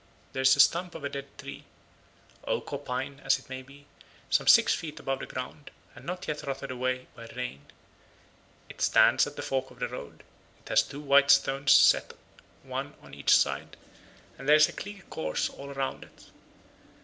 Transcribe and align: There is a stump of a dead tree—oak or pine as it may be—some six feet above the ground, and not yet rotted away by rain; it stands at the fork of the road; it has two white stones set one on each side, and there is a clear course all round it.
There 0.33 0.41
is 0.41 0.55
a 0.55 0.59
stump 0.59 0.95
of 0.95 1.03
a 1.03 1.09
dead 1.09 1.27
tree—oak 1.37 2.73
or 2.73 2.79
pine 2.79 3.21
as 3.23 3.37
it 3.37 3.49
may 3.49 3.61
be—some 3.61 4.47
six 4.47 4.73
feet 4.73 4.99
above 4.99 5.19
the 5.19 5.27
ground, 5.27 5.69
and 5.93 6.05
not 6.07 6.27
yet 6.27 6.41
rotted 6.41 6.71
away 6.71 7.05
by 7.13 7.27
rain; 7.35 7.67
it 8.67 8.81
stands 8.81 9.27
at 9.27 9.35
the 9.35 9.43
fork 9.43 9.69
of 9.69 9.77
the 9.77 9.87
road; 9.87 10.23
it 10.65 10.69
has 10.69 10.81
two 10.81 11.01
white 11.01 11.29
stones 11.29 11.71
set 11.73 12.13
one 12.63 12.95
on 13.03 13.13
each 13.13 13.37
side, 13.37 13.77
and 14.39 14.49
there 14.49 14.55
is 14.55 14.67
a 14.67 14.73
clear 14.73 15.03
course 15.03 15.49
all 15.49 15.71
round 15.71 16.05
it. 16.05 16.23